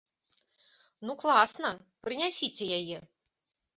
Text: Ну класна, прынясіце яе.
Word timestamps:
Ну 1.09 1.15
класна, 1.23 1.71
прынясіце 2.07 2.65
яе. 2.83 2.99